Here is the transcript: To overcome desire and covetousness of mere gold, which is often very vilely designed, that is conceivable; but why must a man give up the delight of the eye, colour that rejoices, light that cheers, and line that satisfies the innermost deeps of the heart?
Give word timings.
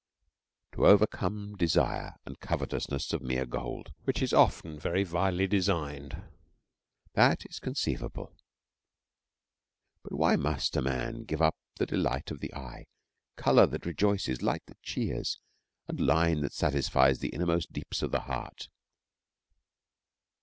To 0.71 0.87
overcome 0.87 1.55
desire 1.57 2.15
and 2.25 2.39
covetousness 2.39 3.13
of 3.13 3.21
mere 3.21 3.45
gold, 3.45 3.93
which 4.05 4.23
is 4.23 4.33
often 4.33 4.79
very 4.79 5.03
vilely 5.03 5.45
designed, 5.45 6.23
that 7.13 7.45
is 7.45 7.59
conceivable; 7.59 8.35
but 10.01 10.13
why 10.13 10.37
must 10.37 10.75
a 10.75 10.81
man 10.81 11.23
give 11.25 11.39
up 11.39 11.55
the 11.75 11.85
delight 11.85 12.31
of 12.31 12.39
the 12.39 12.51
eye, 12.55 12.87
colour 13.35 13.67
that 13.67 13.85
rejoices, 13.85 14.41
light 14.41 14.63
that 14.65 14.81
cheers, 14.81 15.37
and 15.87 15.99
line 15.99 16.41
that 16.41 16.53
satisfies 16.53 17.19
the 17.19 17.29
innermost 17.29 17.71
deeps 17.71 18.01
of 18.01 18.09
the 18.09 18.21
heart? 18.21 18.69